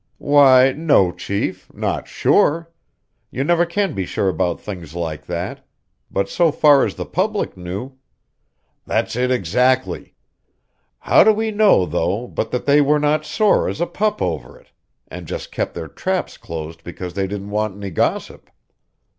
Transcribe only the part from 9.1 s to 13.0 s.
it, exactly. How do we know, though, but what they